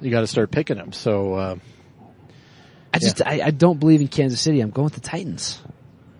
You 0.00 0.10
got 0.10 0.20
to 0.20 0.26
start 0.26 0.50
picking 0.50 0.76
them. 0.76 0.92
So 0.92 1.34
uh, 1.34 1.56
I 2.92 2.98
just 2.98 3.24
I, 3.24 3.40
I 3.44 3.50
don't 3.50 3.78
believe 3.78 4.00
in 4.00 4.08
Kansas 4.08 4.40
City. 4.40 4.60
I'm 4.60 4.70
going 4.70 4.84
with 4.84 4.94
the 4.94 5.00
Titans. 5.00 5.60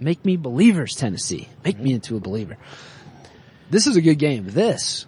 Make 0.00 0.24
me 0.24 0.36
believers, 0.36 0.94
Tennessee. 0.94 1.48
Make 1.64 1.78
me 1.78 1.92
into 1.92 2.16
a 2.16 2.20
believer. 2.20 2.56
This 3.70 3.86
is 3.86 3.96
a 3.96 4.00
good 4.00 4.18
game. 4.18 4.44
This 4.46 5.06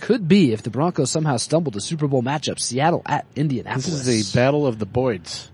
could 0.00 0.28
be 0.28 0.52
if 0.52 0.62
the 0.62 0.70
Broncos 0.70 1.10
somehow 1.10 1.36
stumble 1.36 1.72
to 1.72 1.80
Super 1.80 2.08
Bowl 2.08 2.22
matchup. 2.22 2.58
Seattle 2.58 3.02
at 3.06 3.26
Indianapolis. 3.36 3.86
this 3.86 4.06
is 4.06 4.32
the 4.32 4.38
battle 4.38 4.66
of 4.66 4.78
the 4.78 4.86
Boyds. 4.86 5.48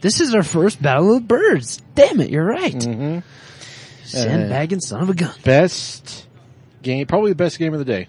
This 0.00 0.20
is 0.20 0.34
our 0.34 0.42
first 0.42 0.80
battle 0.80 1.14
of 1.14 1.22
the 1.22 1.26
birds. 1.26 1.82
Damn 1.94 2.20
it, 2.20 2.30
you're 2.30 2.44
right. 2.44 2.74
Mm-hmm. 2.74 3.18
Sandbagging 4.04 4.80
son 4.80 5.02
of 5.02 5.10
a 5.10 5.14
gun. 5.14 5.34
Best 5.44 6.26
game, 6.82 7.06
probably 7.06 7.32
the 7.32 7.36
best 7.36 7.58
game 7.58 7.74
of 7.74 7.78
the 7.78 7.84
day. 7.84 8.08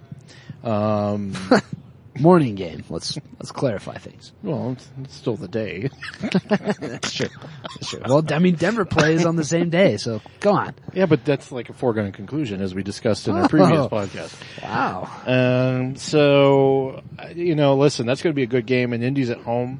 Um, 0.63 1.33
Morning 2.19 2.55
game. 2.55 2.83
Let's 2.89 3.17
let's 3.39 3.51
clarify 3.51 3.97
things. 3.97 4.33
well, 4.43 4.73
it's, 4.73 4.87
it's 5.03 5.15
still 5.15 5.35
the 5.37 5.47
day. 5.47 5.89
That's 6.21 7.13
true. 7.13 7.27
That's 7.63 7.89
true. 7.89 8.01
Well, 8.05 8.23
I 8.29 8.39
mean, 8.39 8.55
Denver 8.55 8.83
plays 8.85 9.25
on 9.25 9.35
the 9.37 9.43
same 9.45 9.69
day, 9.69 9.97
so 9.97 10.21
go 10.41 10.51
on. 10.51 10.75
Yeah, 10.93 11.05
but 11.05 11.23
that's 11.23 11.51
like 11.51 11.69
a 11.69 11.73
foregone 11.73 12.11
conclusion, 12.11 12.61
as 12.61 12.75
we 12.75 12.83
discussed 12.83 13.27
in 13.27 13.35
our 13.35 13.47
previous 13.47 13.79
Oh. 13.79 13.89
podcast. 13.89 14.35
Wow. 14.63 15.09
Um, 15.25 15.95
so, 15.95 17.01
you 17.35 17.55
know, 17.55 17.75
listen, 17.75 18.05
that's 18.05 18.21
going 18.21 18.33
to 18.33 18.35
be 18.35 18.43
a 18.43 18.47
good 18.47 18.65
game 18.65 18.91
and 18.93 19.03
Indy's 19.03 19.29
at 19.29 19.39
home. 19.39 19.79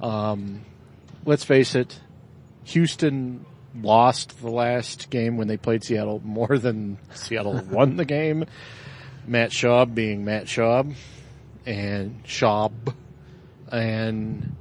Um, 0.00 0.62
let's 1.24 1.44
face 1.44 1.74
it, 1.74 1.98
Houston 2.64 3.44
lost 3.80 4.40
the 4.40 4.50
last 4.50 5.10
game 5.10 5.36
when 5.36 5.46
they 5.46 5.56
played 5.56 5.84
Seattle 5.84 6.20
more 6.24 6.58
than 6.58 6.98
Seattle 7.14 7.60
won 7.70 7.96
the 7.96 8.04
game. 8.04 8.44
Matt 9.26 9.50
Schaub 9.50 9.94
being 9.94 10.24
Matt 10.24 10.46
Schaub 10.46 10.94
and 11.66 12.22
Schaub 12.24 12.72
and 13.70 14.56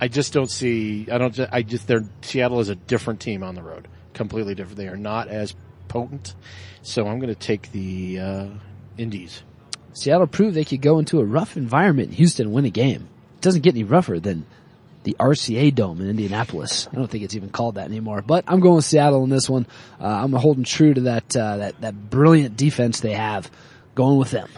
I 0.00 0.08
just 0.08 0.32
don't 0.32 0.50
see, 0.50 1.06
I 1.10 1.18
don't, 1.18 1.38
I 1.50 1.62
just, 1.62 1.86
they're, 1.86 2.04
Seattle 2.22 2.60
is 2.60 2.68
a 2.68 2.74
different 2.74 3.20
team 3.20 3.42
on 3.42 3.54
the 3.54 3.62
road. 3.62 3.88
Completely 4.12 4.54
different. 4.54 4.76
They 4.76 4.88
are 4.88 4.96
not 4.96 5.28
as 5.28 5.54
potent. 5.88 6.34
So 6.82 7.06
I'm 7.06 7.18
going 7.18 7.32
to 7.32 7.40
take 7.40 7.72
the, 7.72 8.18
uh, 8.20 8.46
Indies. 8.98 9.42
Seattle 9.92 10.26
proved 10.26 10.54
they 10.54 10.64
could 10.64 10.82
go 10.82 10.98
into 10.98 11.20
a 11.20 11.24
rough 11.24 11.56
environment 11.56 12.10
in 12.10 12.14
Houston 12.16 12.46
and 12.46 12.54
win 12.54 12.64
a 12.64 12.70
game. 12.70 13.08
It 13.36 13.40
doesn't 13.40 13.62
get 13.62 13.74
any 13.74 13.84
rougher 13.84 14.20
than 14.20 14.46
the 15.04 15.16
RCA 15.18 15.74
Dome 15.74 16.00
in 16.00 16.08
Indianapolis. 16.08 16.88
I 16.92 16.96
don't 16.96 17.08
think 17.08 17.24
it's 17.24 17.36
even 17.36 17.50
called 17.50 17.76
that 17.76 17.86
anymore, 17.86 18.22
but 18.22 18.44
I'm 18.46 18.60
going 18.60 18.76
with 18.76 18.84
Seattle 18.84 19.24
in 19.24 19.30
this 19.30 19.48
one. 19.48 19.66
Uh, 20.00 20.06
I'm 20.06 20.32
holding 20.32 20.64
true 20.64 20.94
to 20.94 21.00
that, 21.02 21.36
uh, 21.36 21.58
that, 21.58 21.80
that 21.80 22.10
brilliant 22.10 22.56
defense 22.56 23.00
they 23.00 23.12
have. 23.12 23.50
Going 23.94 24.18
with 24.18 24.30
them. 24.32 24.48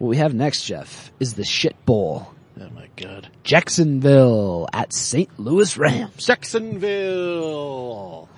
What 0.00 0.08
we 0.08 0.16
have 0.16 0.32
next, 0.34 0.64
Jeff, 0.64 1.12
is 1.20 1.34
the 1.34 1.44
shit 1.44 1.76
bowl. 1.84 2.32
Oh 2.58 2.70
my 2.70 2.86
god. 2.96 3.28
Jacksonville 3.44 4.66
at 4.72 4.94
St. 4.94 5.28
Louis 5.38 5.76
Rams. 5.76 6.24
Jacksonville! 6.26 8.28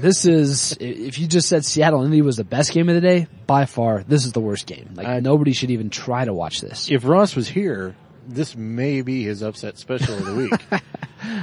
This 0.00 0.24
is, 0.24 0.76
if 0.80 1.20
you 1.20 1.28
just 1.28 1.48
said 1.48 1.64
Seattle 1.64 2.02
Indy 2.04 2.20
was 2.22 2.36
the 2.36 2.42
best 2.44 2.72
game 2.72 2.88
of 2.88 2.96
the 2.96 3.00
day, 3.00 3.28
by 3.46 3.66
far, 3.66 4.02
this 4.02 4.24
is 4.24 4.32
the 4.32 4.40
worst 4.40 4.66
game. 4.66 4.90
Like, 4.94 5.06
I- 5.06 5.20
nobody 5.20 5.52
should 5.52 5.70
even 5.70 5.90
try 5.90 6.24
to 6.24 6.32
watch 6.32 6.60
this. 6.60 6.90
If 6.90 7.04
Ross 7.04 7.36
was 7.36 7.46
here, 7.48 7.94
this 8.26 8.56
may 8.56 9.02
be 9.02 9.22
his 9.22 9.42
upset 9.44 9.78
special 9.78 10.14
of 10.18 10.26
the 10.26 10.34
week. 10.34 10.52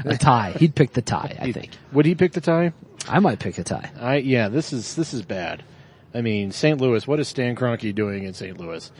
A 0.06 0.18
tie. 0.18 0.52
He'd 0.60 0.76
pick 0.76 0.92
the 0.92 1.02
tie, 1.02 1.38
I 1.40 1.54
think. 1.54 1.72
Would 1.94 2.06
he 2.06 2.16
pick 2.16 2.34
the 2.34 2.42
tie? 2.42 2.74
I 3.08 3.20
might 3.20 3.40
pick 3.40 3.58
a 3.58 3.64
tie. 3.64 3.90
I 4.00 4.18
yeah, 4.18 4.48
this 4.50 4.74
is 4.74 4.94
this 4.96 5.12
is 5.14 5.24
bad. 5.24 5.64
I 6.14 6.22
mean, 6.22 6.52
St. 6.52 6.80
Louis. 6.80 7.08
What 7.08 7.20
is 7.20 7.28
Stan 7.30 7.56
Kroenke 7.56 7.96
doing 7.96 8.26
in 8.26 8.34
St. 8.36 8.60
Louis? 8.60 8.92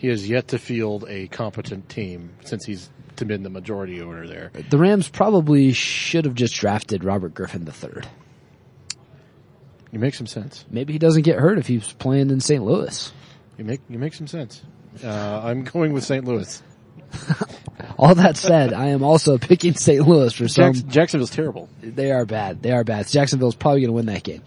He 0.00 0.08
has 0.08 0.26
yet 0.26 0.48
to 0.48 0.58
field 0.58 1.04
a 1.08 1.28
competent 1.28 1.90
team 1.90 2.30
since 2.42 2.64
he's 2.64 2.88
been 3.16 3.42
the 3.42 3.50
majority 3.50 4.00
owner 4.00 4.26
there. 4.26 4.50
The 4.70 4.78
Rams 4.78 5.10
probably 5.10 5.74
should 5.74 6.24
have 6.24 6.34
just 6.34 6.54
drafted 6.54 7.04
Robert 7.04 7.34
Griffin 7.34 7.68
III. 7.68 8.02
You 9.92 9.98
make 9.98 10.14
some 10.14 10.26
sense. 10.26 10.64
Maybe 10.70 10.94
he 10.94 10.98
doesn't 10.98 11.20
get 11.20 11.38
hurt 11.38 11.58
if 11.58 11.66
he's 11.66 11.92
playing 11.92 12.30
in 12.30 12.40
St. 12.40 12.64
Louis. 12.64 13.12
You 13.58 13.64
make 13.66 13.82
you 13.90 13.98
make 13.98 14.14
some 14.14 14.26
sense. 14.26 14.62
Uh, 15.04 15.42
I'm 15.44 15.64
going 15.64 15.92
with 15.92 16.02
St. 16.02 16.24
Louis. 16.24 16.62
All 17.98 18.14
that 18.14 18.38
said, 18.38 18.72
I 18.72 18.86
am 18.86 19.02
also 19.02 19.36
picking 19.36 19.74
St. 19.74 20.08
Louis 20.08 20.32
for 20.32 20.48
some. 20.48 20.72
Jacks- 20.72 20.86
Jacksonville's 20.94 21.30
terrible. 21.30 21.68
They 21.82 22.10
are 22.10 22.24
bad. 22.24 22.62
They 22.62 22.72
are 22.72 22.84
bad. 22.84 23.06
Jacksonville's 23.06 23.54
probably 23.54 23.80
going 23.82 23.88
to 23.90 23.94
win 23.96 24.06
that 24.06 24.22
game. 24.22 24.42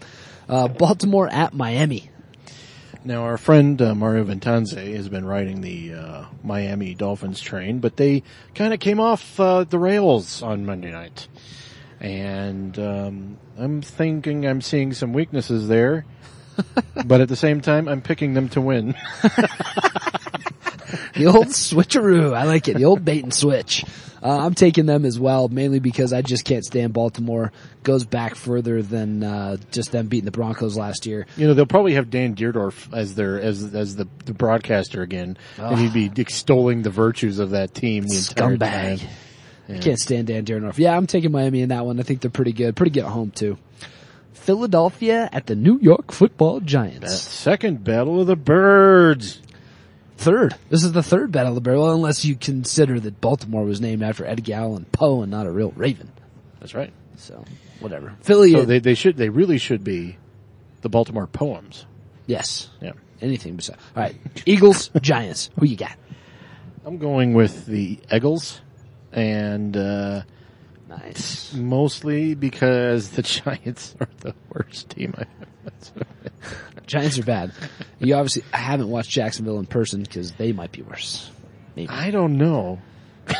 Uh, 0.48 0.66
Baltimore 0.66 1.28
at 1.28 1.54
Miami. 1.54 2.10
Now, 3.06 3.24
our 3.24 3.36
friend 3.36 3.80
uh, 3.82 3.94
Mario 3.94 4.24
Ventanze 4.24 4.96
has 4.96 5.10
been 5.10 5.26
riding 5.26 5.60
the 5.60 5.92
uh, 5.92 6.24
Miami 6.42 6.94
Dolphins 6.94 7.38
train, 7.38 7.80
but 7.80 7.98
they 7.98 8.22
kind 8.54 8.72
of 8.72 8.80
came 8.80 8.98
off 8.98 9.38
uh, 9.38 9.64
the 9.64 9.78
rails 9.78 10.42
on 10.42 10.64
Monday 10.64 10.90
night. 10.90 11.28
And 12.00 12.78
um, 12.78 13.36
I'm 13.58 13.82
thinking 13.82 14.46
I'm 14.46 14.62
seeing 14.62 14.94
some 14.94 15.12
weaknesses 15.12 15.68
there, 15.68 16.06
but 17.04 17.20
at 17.20 17.28
the 17.28 17.36
same 17.36 17.60
time, 17.60 17.88
I'm 17.88 18.00
picking 18.00 18.32
them 18.32 18.48
to 18.50 18.62
win. 18.62 18.94
The 21.14 21.26
old 21.26 21.46
switcheroo. 21.46 22.34
I 22.34 22.42
like 22.44 22.66
it. 22.66 22.76
The 22.76 22.86
old 22.86 23.04
bait 23.04 23.22
and 23.22 23.32
switch. 23.32 23.84
Uh, 24.24 24.38
I'm 24.46 24.54
taking 24.54 24.86
them 24.86 25.04
as 25.04 25.18
well, 25.20 25.48
mainly 25.48 25.80
because 25.80 26.14
I 26.14 26.22
just 26.22 26.46
can't 26.46 26.64
stand 26.64 26.94
Baltimore. 26.94 27.52
Goes 27.82 28.06
back 28.06 28.34
further 28.36 28.80
than 28.80 29.22
uh, 29.22 29.58
just 29.70 29.92
them 29.92 30.06
beating 30.06 30.24
the 30.24 30.30
Broncos 30.30 30.78
last 30.78 31.04
year. 31.04 31.26
You 31.36 31.46
know, 31.46 31.52
they'll 31.52 31.66
probably 31.66 31.92
have 31.94 32.08
Dan 32.08 32.34
Dierdorf 32.34 32.90
as 32.96 33.14
their 33.14 33.38
as 33.38 33.74
as 33.74 33.96
the, 33.96 34.08
the 34.24 34.32
broadcaster 34.32 35.02
again, 35.02 35.36
and 35.58 35.78
he'd 35.78 35.92
be 35.92 36.10
extolling 36.22 36.80
the 36.80 36.88
virtues 36.90 37.38
of 37.38 37.50
that 37.50 37.74
team 37.74 38.04
the 38.04 38.16
entire 38.16 38.56
Scumbag. 38.56 38.98
time. 39.00 39.08
I 39.68 39.78
can't 39.78 39.98
stand 39.98 40.26
Dan 40.28 40.44
Darnoff. 40.46 40.78
Yeah, 40.78 40.96
I'm 40.96 41.06
taking 41.06 41.30
Miami 41.30 41.60
in 41.60 41.68
that 41.68 41.84
one. 41.84 42.00
I 42.00 42.02
think 42.02 42.20
they're 42.22 42.30
pretty 42.30 42.52
good. 42.52 42.76
Pretty 42.76 42.90
good 42.92 43.04
at 43.04 43.10
home 43.10 43.30
too. 43.30 43.58
Philadelphia 44.32 45.28
at 45.32 45.46
the 45.46 45.54
New 45.54 45.78
York 45.80 46.12
Football 46.12 46.60
That 46.60 46.66
Giants. 46.66 47.18
second 47.20 47.82
battle 47.84 48.20
of 48.20 48.26
the 48.26 48.36
birds. 48.36 49.40
Third. 50.24 50.54
This 50.70 50.82
is 50.84 50.92
the 50.92 51.02
third 51.02 51.32
battle 51.32 51.50
of 51.50 51.54
the 51.54 51.60
barrel, 51.60 51.90
unless 51.92 52.24
you 52.24 52.34
consider 52.34 52.98
that 52.98 53.20
Baltimore 53.20 53.64
was 53.64 53.80
named 53.80 54.02
after 54.02 54.24
Edgar 54.24 54.54
Allan 54.54 54.86
Poe 54.90 55.20
and 55.22 55.30
not 55.30 55.46
a 55.46 55.50
real 55.50 55.70
Raven. 55.76 56.10
That's 56.60 56.74
right. 56.74 56.92
So 57.16 57.44
whatever. 57.80 58.14
Philly. 58.22 58.52
So 58.52 58.64
they 58.64 58.78
they 58.78 58.94
should 58.94 59.16
they 59.18 59.28
really 59.28 59.58
should 59.58 59.84
be 59.84 60.16
the 60.80 60.88
Baltimore 60.88 61.26
poems. 61.26 61.84
yes. 62.26 62.70
Yeah. 62.80 62.92
Anything 63.20 63.56
besides. 63.56 63.80
All 63.96 64.02
right. 64.02 64.16
Eagles, 64.46 64.88
Giants. 65.00 65.50
Who 65.58 65.66
you 65.66 65.76
got? 65.76 65.96
I'm 66.86 66.98
going 66.98 67.32
with 67.34 67.66
the 67.66 67.98
Eagles, 68.12 68.60
and 69.12 69.76
uh, 69.76 70.22
Nice. 70.88 71.52
mostly 71.54 72.34
because 72.34 73.10
the 73.10 73.22
Giants 73.22 73.94
are 74.00 74.08
the 74.20 74.34
worst 74.50 74.90
team. 74.90 75.14
I 75.16 75.24
have. 75.64 76.06
Giants 76.86 77.18
are 77.18 77.22
bad. 77.24 77.52
You 77.98 78.14
obviously 78.14 78.44
haven't 78.52 78.88
watched 78.88 79.10
Jacksonville 79.10 79.58
in 79.58 79.66
person 79.66 80.02
because 80.02 80.32
they 80.32 80.52
might 80.52 80.72
be 80.72 80.82
worse. 80.82 81.30
Maybe. 81.74 81.88
I 81.88 82.10
don't 82.10 82.36
know. 82.36 82.80
I 83.28 83.34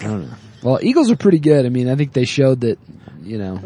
don't 0.00 0.28
know. 0.28 0.34
Well, 0.62 0.78
Eagles 0.82 1.10
are 1.10 1.16
pretty 1.16 1.38
good. 1.38 1.64
I 1.66 1.68
mean, 1.68 1.88
I 1.88 1.94
think 1.94 2.12
they 2.12 2.24
showed 2.24 2.60
that, 2.62 2.78
you 3.22 3.38
know, 3.38 3.60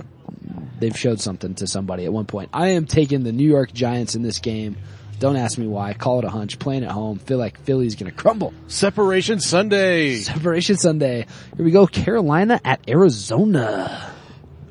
they've 0.78 0.96
showed 0.96 1.20
something 1.20 1.54
to 1.56 1.66
somebody 1.66 2.04
at 2.04 2.12
one 2.12 2.26
point. 2.26 2.50
I 2.52 2.68
am 2.68 2.86
taking 2.86 3.22
the 3.22 3.32
New 3.32 3.48
York 3.48 3.72
Giants 3.72 4.14
in 4.14 4.22
this 4.22 4.38
game. 4.38 4.76
Don't 5.18 5.36
ask 5.36 5.56
me 5.56 5.66
why. 5.66 5.94
Call 5.94 6.18
it 6.18 6.24
a 6.24 6.30
hunch. 6.30 6.58
Playing 6.58 6.84
at 6.84 6.90
home. 6.90 7.18
Feel 7.18 7.38
like 7.38 7.58
Philly's 7.60 7.94
going 7.94 8.10
to 8.10 8.16
crumble. 8.16 8.52
Separation 8.68 9.40
Sunday. 9.40 10.16
Separation 10.16 10.76
Sunday. 10.76 11.26
Here 11.56 11.64
we 11.64 11.70
go. 11.70 11.86
Carolina 11.86 12.60
at 12.64 12.80
Arizona. 12.88 14.12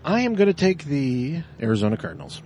I 0.03 0.21
am 0.21 0.35
going 0.35 0.47
to 0.47 0.53
take 0.53 0.83
the 0.85 1.41
Arizona 1.59 1.97
Cardinals 1.97 2.43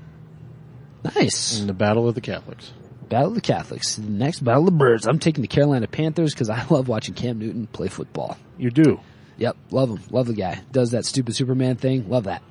Nice. 1.04 1.60
in 1.60 1.68
the 1.68 1.74
Battle 1.74 2.08
of 2.08 2.16
the 2.16 2.22
Catholics. 2.22 2.72
Battle 3.10 3.30
of 3.30 3.36
the 3.36 3.42
Catholics. 3.42 3.96
The 3.96 4.04
Next, 4.10 4.40
Battle 4.40 4.62
of 4.62 4.66
the 4.68 4.72
Birds. 4.78 5.06
I'm 5.08 5.20
taking 5.20 5.42
the 5.42 5.48
Carolina 5.50 5.88
Panthers 5.88 6.34
because 6.34 6.50
I 6.50 6.64
love 6.70 6.88
watching 6.88 7.16
Cam 7.16 7.40
Newton 7.40 7.68
play 7.68 7.88
football. 7.90 8.38
You 8.58 8.72
do. 8.72 9.02
Yep, 9.38 9.58
love 9.72 9.90
him. 9.90 10.00
Love 10.10 10.28
the 10.28 10.34
guy. 10.34 10.62
Does 10.72 10.92
that 10.92 11.06
stupid 11.06 11.36
Superman 11.36 11.76
thing. 11.76 12.10
Love 12.10 12.26
that. 12.26 12.44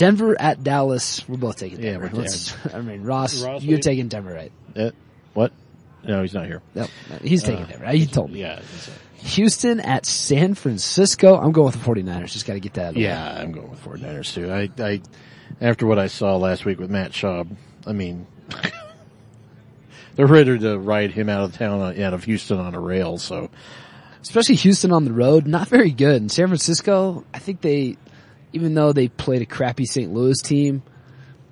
Denver 0.00 0.34
at 0.40 0.64
Dallas. 0.64 1.28
We're 1.28 1.36
both 1.36 1.56
taking 1.58 1.78
Yeah, 1.80 1.92
Denver. 1.92 2.10
we're 2.12 2.20
Let's- 2.22 2.56
I 2.74 2.80
mean, 2.80 3.02
Ross, 3.04 3.42
Ross, 3.44 3.62
you're 3.62 3.76
what- 3.76 3.82
taking 3.82 4.08
Denver, 4.08 4.32
right? 4.32 4.52
Uh, 4.74 4.90
what? 5.34 5.52
No, 6.02 6.22
he's 6.22 6.32
not 6.32 6.46
here. 6.46 6.62
Yep, 6.74 6.88
he's 7.22 7.42
taking 7.42 7.66
Denver. 7.66 7.86
He 7.90 8.06
told 8.06 8.30
me. 8.32 8.40
Yeah. 8.40 8.56
he's- 8.56 8.90
Houston 9.34 9.80
at 9.80 10.06
San 10.06 10.54
Francisco. 10.54 11.36
I'm 11.38 11.52
going 11.52 11.66
with 11.66 11.74
the 11.74 11.86
49ers. 11.90 12.32
Just 12.32 12.46
got 12.46 12.54
to 12.54 12.60
get 12.60 12.72
that. 12.74 12.82
out 12.82 12.88
of 12.88 12.94
the 12.94 13.00
way. 13.00 13.04
Yeah, 13.08 13.38
I'm 13.42 13.52
going 13.52 13.68
with 13.70 13.84
49ers 13.84 14.32
too. 14.32 14.50
I, 14.50 14.70
I, 14.82 15.02
after 15.60 15.86
what 15.86 15.98
I 15.98 16.06
saw 16.06 16.36
last 16.36 16.64
week 16.64 16.78
with 16.80 16.90
Matt 16.90 17.12
Schaub, 17.12 17.54
I 17.86 17.92
mean, 17.92 18.26
they're 20.16 20.26
ready 20.26 20.58
to 20.60 20.78
ride 20.78 21.10
him 21.12 21.28
out 21.28 21.42
of 21.44 21.52
town, 21.54 21.82
uh, 21.82 22.02
out 22.02 22.14
of 22.14 22.24
Houston 22.24 22.58
on 22.58 22.74
a 22.74 22.80
rail. 22.80 23.18
So 23.18 23.50
Especially 24.22 24.54
Houston 24.56 24.92
on 24.92 25.04
the 25.04 25.12
road. 25.12 25.46
Not 25.46 25.68
very 25.68 25.90
good. 25.90 26.20
And 26.22 26.32
San 26.32 26.46
Francisco, 26.48 27.24
I 27.32 27.38
think 27.38 27.60
they, 27.60 27.96
even 28.52 28.74
though 28.74 28.92
they 28.92 29.08
played 29.08 29.42
a 29.42 29.46
crappy 29.46 29.86
St. 29.86 30.12
Louis 30.12 30.40
team, 30.40 30.82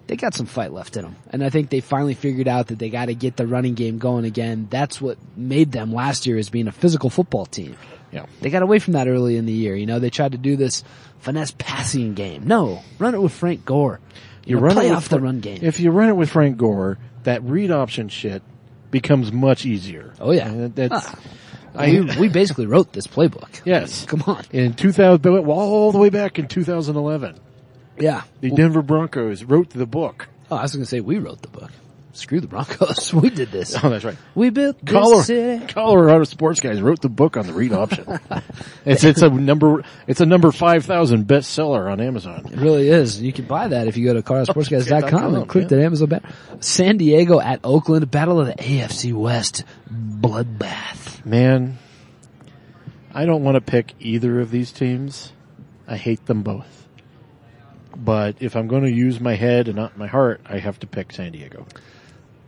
they 0.06 0.16
got 0.16 0.34
some 0.34 0.46
fight 0.46 0.72
left 0.72 0.96
in 0.96 1.02
them. 1.02 1.16
And 1.30 1.44
I 1.44 1.50
think 1.50 1.68
they 1.70 1.80
finally 1.80 2.14
figured 2.14 2.48
out 2.48 2.68
that 2.68 2.78
they 2.78 2.88
got 2.90 3.06
to 3.06 3.14
get 3.14 3.36
the 3.36 3.46
running 3.46 3.74
game 3.74 3.98
going 3.98 4.24
again. 4.24 4.66
That's 4.70 5.00
what 5.00 5.18
made 5.36 5.70
them 5.72 5.92
last 5.92 6.26
year 6.26 6.38
as 6.38 6.48
being 6.48 6.66
a 6.68 6.72
physical 6.72 7.10
football 7.10 7.44
team. 7.46 7.76
yeah, 8.10 8.24
They 8.40 8.48
got 8.50 8.62
away 8.62 8.78
from 8.78 8.94
that 8.94 9.06
early 9.06 9.36
in 9.36 9.44
the 9.46 9.52
year. 9.52 9.74
You 9.76 9.86
know, 9.86 9.98
they 9.98 10.10
tried 10.10 10.32
to 10.32 10.38
do 10.38 10.56
this 10.56 10.82
finesse 11.18 11.54
passing 11.58 12.14
game. 12.14 12.46
No, 12.46 12.82
run 12.98 13.14
it 13.14 13.20
with 13.20 13.32
Frank 13.32 13.64
Gore. 13.66 14.00
You, 14.46 14.56
know, 14.56 14.62
run 14.62 14.72
it 14.72 14.74
play 14.76 14.88
with 14.88 14.96
off 14.96 15.08
the 15.10 15.20
run 15.20 15.40
game. 15.40 15.58
If 15.62 15.78
you 15.78 15.90
run 15.90 16.08
it 16.08 16.16
with 16.16 16.30
Frank 16.30 16.56
Gore, 16.56 16.96
that 17.24 17.42
read 17.42 17.70
option 17.70 18.08
shit 18.08 18.42
becomes 18.90 19.30
much 19.30 19.66
easier. 19.66 20.14
oh 20.20 20.30
yeah, 20.30 20.48
And 20.48 20.74
that's 20.74 21.06
Ah. 21.06 21.18
I- 21.74 21.86
we, 22.00 22.16
we 22.20 22.28
basically 22.28 22.66
wrote 22.66 22.92
this 22.92 23.06
playbook. 23.06 23.60
yes. 23.64 24.04
Come 24.06 24.22
on. 24.26 24.44
In 24.52 24.74
2000, 24.74 25.20
but 25.22 25.44
all 25.44 25.92
the 25.92 25.98
way 25.98 26.10
back 26.10 26.38
in 26.38 26.48
2011, 26.48 27.38
Yeah. 27.98 28.22
the 28.40 28.50
Denver 28.50 28.82
Broncos 28.82 29.44
wrote 29.44 29.70
the 29.70 29.86
book. 29.86 30.28
Oh, 30.50 30.56
I 30.56 30.62
was 30.62 30.72
going 30.74 30.82
to 30.84 30.88
say 30.88 31.00
we 31.00 31.18
wrote 31.18 31.42
the 31.42 31.48
book. 31.48 31.70
Screw 32.12 32.40
the 32.40 32.48
Broncos. 32.48 33.12
We 33.18 33.30
did 33.30 33.50
this. 33.50 33.76
Oh, 33.82 33.88
that's 33.90 34.04
right. 34.04 34.16
We 34.34 34.50
built 34.50 34.78
this 34.84 34.92
Colorado, 34.92 35.22
city. 35.22 35.66
Colorado 35.66 36.24
sports 36.24 36.60
guys 36.60 36.80
wrote 36.80 37.00
the 37.00 37.08
book 37.08 37.36
on 37.36 37.46
the 37.46 37.52
read 37.52 37.72
option. 37.72 38.18
it's 38.84 39.04
it's 39.04 39.22
a 39.22 39.28
number 39.28 39.84
it's 40.06 40.20
a 40.20 40.26
number 40.26 40.50
five 40.52 40.84
thousand 40.84 41.26
bestseller 41.26 41.90
on 41.90 42.00
Amazon. 42.00 42.46
It 42.52 42.58
really 42.58 42.88
is. 42.88 43.20
You 43.20 43.32
can 43.32 43.44
buy 43.44 43.68
that 43.68 43.88
if 43.88 43.96
you 43.96 44.04
go 44.04 44.14
to 44.14 44.22
coloradosportsguys.com 44.22 45.34
and 45.34 45.48
click 45.48 45.62
yeah. 45.62 45.68
the 45.68 45.84
Amazon 45.84 46.08
banner. 46.08 46.28
San 46.60 46.96
Diego 46.96 47.40
at 47.40 47.60
Oakland, 47.64 48.10
Battle 48.10 48.40
of 48.40 48.46
the 48.46 48.54
AFC 48.54 49.12
West, 49.12 49.64
bloodbath. 49.90 51.24
Man, 51.24 51.78
I 53.12 53.26
don't 53.26 53.42
want 53.42 53.56
to 53.56 53.60
pick 53.60 53.94
either 54.00 54.40
of 54.40 54.50
these 54.50 54.72
teams. 54.72 55.32
I 55.86 55.96
hate 55.96 56.26
them 56.26 56.42
both. 56.42 56.86
But 57.96 58.36
if 58.40 58.54
I'm 58.54 58.68
going 58.68 58.84
to 58.84 58.92
use 58.92 59.18
my 59.18 59.34
head 59.34 59.66
and 59.66 59.76
not 59.76 59.98
my 59.98 60.06
heart, 60.06 60.40
I 60.46 60.58
have 60.58 60.78
to 60.80 60.86
pick 60.86 61.12
San 61.12 61.32
Diego. 61.32 61.66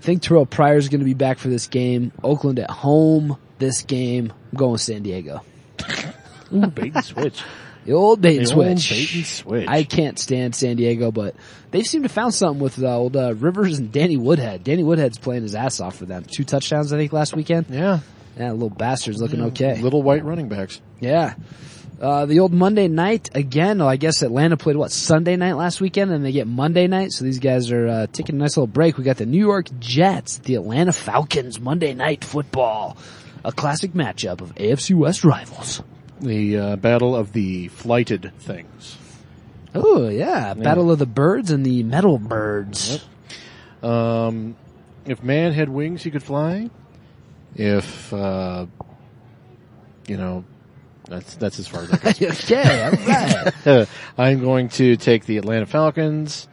I 0.00 0.02
think 0.02 0.23
Terrelle 0.23 0.49
Pryor 0.49 0.78
is 0.78 0.88
going 0.88 1.00
to 1.00 1.04
be 1.04 1.12
back 1.12 1.37
for 1.38 1.49
this 1.49 1.66
game. 1.66 2.11
Oakland 2.25 2.59
at 2.59 2.71
home 2.71 3.37
this 3.59 3.83
game. 3.83 4.33
I'm 4.50 4.57
going 4.57 4.73
with 4.73 4.80
San 4.80 5.02
Diego. 5.02 5.42
Ooh, 6.54 6.66
bait 6.69 6.95
and 6.95 7.04
switch. 7.04 7.42
The 7.87 7.92
old 7.95 8.21
bait 8.21 8.37
and 8.37 8.47
The 8.47 8.54
old 8.54 8.78
switch. 8.78 8.90
bait 8.90 9.14
and 9.14 9.26
switch. 9.26 9.66
I 9.69 9.85
can't 9.85 10.19
stand 10.19 10.54
San 10.54 10.76
Diego, 10.76 11.11
but 11.11 11.35
they 11.71 11.83
seem 11.83 12.02
to 12.02 12.11
found 12.11 12.35
something 12.35 12.62
with 12.62 12.80
uh, 12.83 12.95
old 12.95 13.16
uh, 13.16 13.35
Rivers 13.35 13.78
and 13.78 13.90
Danny 13.90 14.19
Woodhead. 14.19 14.64
Danny 14.64 14.83
Woodhead's 14.83 15.16
playing 15.19 15.45
his 15.45 15.54
ass 15.54 15.80
off 15.80 15.97
for 15.97 16.04
them. 16.04 16.25
Two 16.25 16.45
touchdowns, 16.45 16.92
I 16.92 16.99
think, 16.99 17.11
last 17.14 17.35
weekend. 17.35 17.66
yeah, 17.71 18.00
Yeah, 18.38 18.52
little 18.52 18.69
bastard's 18.69 19.23
looking 19.23 19.40
okay. 19.45 19.80
little 19.80 20.02
white 20.02 20.25
running 20.25 20.49
backs. 20.50 20.78
Yeah. 21.00 21.35
Uh, 22.00 22.25
the 22.25 22.40
old 22.40 22.52
Monday 22.52 22.88
night 22.88 23.28
again. 23.35 23.83
Oh, 23.83 23.87
I 23.87 23.97
guess 23.97 24.23
Atlanta 24.23 24.57
played 24.57 24.76
what 24.76 24.90
Sunday 24.90 25.37
night 25.37 25.52
last 25.52 25.83
weekend, 25.83 26.11
and 26.11 26.25
they 26.25 26.33
get 26.33 26.47
Monday 26.47 26.87
night. 26.87 27.12
So 27.12 27.25
these 27.25 27.40
guys 27.40 27.71
are 27.71 27.87
uh, 27.87 28.07
taking 28.11 28.37
a 28.37 28.38
nice 28.38 28.57
little 28.57 28.66
break. 28.66 28.97
We 28.97 29.04
got 29.04 29.19
the 29.19 29.26
New 29.26 29.38
York 29.38 29.66
Jets, 29.78 30.38
the 30.38 30.54
Atlanta 30.54 30.92
Falcons, 30.92 31.61
Monday 31.61 31.92
night 31.92 32.25
football, 32.25 32.97
a 33.45 33.52
classic 33.52 33.92
matchup 33.92 34.40
of 34.40 34.54
AFC 34.54 34.95
West 34.95 35.25
rivals. 35.25 35.83
The 36.21 36.57
uh, 36.57 36.76
battle 36.76 37.14
of 37.14 37.35
the 37.35 37.69
flighted 37.69 38.33
things. 38.38 38.97
Oh 39.75 40.09
yeah, 40.09 40.54
Battle 40.54 40.90
of 40.90 40.99
the 40.99 41.07
Birds 41.07 41.50
and 41.50 41.64
the 41.64 41.83
Metal 41.83 42.19
Birds. 42.19 43.04
Um, 43.83 44.57
if 45.04 45.23
man 45.23 45.52
had 45.52 45.69
wings, 45.69 46.02
he 46.02 46.11
could 46.11 46.23
fly. 46.23 46.71
If 47.54 48.12
uh, 48.12 48.66
you 50.07 50.16
know, 50.16 50.45
that's 51.11 51.35
that's 51.35 51.59
as 51.59 51.67
far 51.67 51.83
as 51.83 51.93
I 51.93 52.12
can. 52.12 52.31
okay, 52.31 53.52
right. 53.67 53.88
I'm 54.19 54.40
going 54.40 54.69
to 54.71 54.97
take 54.97 55.26
the 55.26 55.38
Atlanta 55.38 55.67
Falcons, 55.67 56.49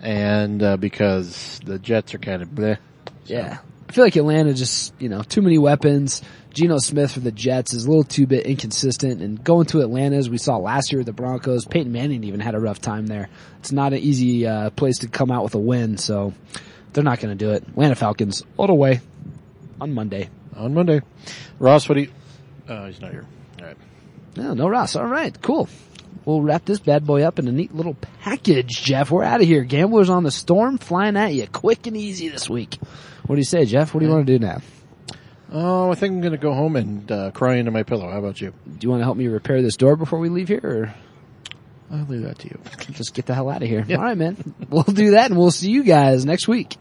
and 0.00 0.62
uh, 0.62 0.76
because 0.76 1.58
the 1.64 1.78
Jets 1.78 2.14
are 2.14 2.18
kind 2.18 2.42
of 2.42 2.50
bleh. 2.50 2.76
Yeah. 3.24 3.58
I 3.88 3.92
feel 3.92 4.04
like 4.04 4.16
Atlanta 4.16 4.54
just, 4.54 4.94
you 4.98 5.08
know, 5.10 5.22
too 5.22 5.42
many 5.42 5.58
weapons. 5.58 6.22
Geno 6.54 6.78
Smith 6.78 7.12
for 7.12 7.20
the 7.20 7.32
Jets 7.32 7.74
is 7.74 7.84
a 7.84 7.88
little 7.88 8.04
too 8.04 8.26
bit 8.26 8.46
inconsistent 8.46 9.20
and 9.20 9.42
going 9.42 9.66
to 9.66 9.80
Atlanta 9.80 10.16
as 10.16 10.30
we 10.30 10.38
saw 10.38 10.56
last 10.56 10.92
year 10.92 11.00
with 11.00 11.06
the 11.06 11.12
Broncos, 11.12 11.66
Peyton 11.66 11.92
Manning 11.92 12.24
even 12.24 12.40
had 12.40 12.54
a 12.54 12.60
rough 12.60 12.80
time 12.80 13.06
there. 13.06 13.28
It's 13.58 13.72
not 13.72 13.92
an 13.92 13.98
easy, 13.98 14.46
uh, 14.46 14.70
place 14.70 14.98
to 14.98 15.08
come 15.08 15.30
out 15.30 15.44
with 15.44 15.54
a 15.54 15.58
win, 15.58 15.98
so 15.98 16.32
they're 16.92 17.04
not 17.04 17.20
gonna 17.20 17.34
do 17.34 17.50
it. 17.50 17.64
Atlanta 17.68 17.94
Falcons, 17.94 18.44
all 18.56 18.66
the 18.66 18.74
way 18.74 19.00
on 19.80 19.92
Monday. 19.92 20.28
on 20.56 20.72
Monday. 20.74 21.00
Ross, 21.58 21.86
what 21.88 21.96
do 21.96 22.02
you? 22.02 22.10
Uh, 22.68 22.86
he's 22.86 23.00
not 23.00 23.10
here. 23.12 23.26
All 23.60 23.66
right. 23.66 23.76
No, 24.36 24.54
no 24.54 24.68
Ross. 24.68 24.96
All 24.96 25.06
right, 25.06 25.40
cool. 25.42 25.68
We'll 26.24 26.42
wrap 26.42 26.64
this 26.64 26.78
bad 26.78 27.04
boy 27.04 27.22
up 27.22 27.38
in 27.38 27.48
a 27.48 27.52
neat 27.52 27.74
little 27.74 27.94
package, 28.22 28.82
Jeff. 28.82 29.10
We're 29.10 29.24
out 29.24 29.40
of 29.40 29.46
here. 29.46 29.64
Gamblers 29.64 30.08
on 30.08 30.22
the 30.22 30.30
storm 30.30 30.78
flying 30.78 31.16
at 31.16 31.34
you 31.34 31.46
quick 31.48 31.86
and 31.86 31.96
easy 31.96 32.28
this 32.28 32.48
week. 32.48 32.78
What 33.26 33.36
do 33.36 33.40
you 33.40 33.44
say, 33.44 33.64
Jeff? 33.64 33.92
What 33.92 34.00
do 34.00 34.06
you 34.06 34.12
want 34.12 34.26
to 34.26 34.38
do 34.38 34.44
now? 34.44 34.60
Oh, 35.52 35.90
I 35.90 35.94
think 35.96 36.14
I'm 36.14 36.20
going 36.20 36.32
to 36.32 36.38
go 36.38 36.54
home 36.54 36.76
and 36.76 37.10
uh, 37.10 37.30
cry 37.32 37.56
into 37.56 37.70
my 37.70 37.82
pillow. 37.82 38.08
How 38.08 38.18
about 38.18 38.40
you? 38.40 38.54
Do 38.66 38.78
you 38.86 38.90
want 38.90 39.00
to 39.00 39.04
help 39.04 39.16
me 39.16 39.26
repair 39.26 39.60
this 39.62 39.76
door 39.76 39.96
before 39.96 40.18
we 40.18 40.28
leave 40.28 40.48
here 40.48 40.60
or 40.62 40.94
I'll 41.90 42.06
leave 42.06 42.22
that 42.22 42.38
to 42.38 42.48
you. 42.48 42.58
just 42.92 43.12
get 43.14 43.26
the 43.26 43.34
hell 43.34 43.50
out 43.50 43.62
of 43.62 43.68
here? 43.68 43.84
All 43.90 43.96
right, 43.96 44.16
man. 44.16 44.54
We'll 44.70 44.84
do 44.84 45.10
that 45.10 45.30
and 45.30 45.38
we'll 45.38 45.50
see 45.50 45.70
you 45.70 45.82
guys 45.82 46.24
next 46.24 46.48
week. 46.48 46.76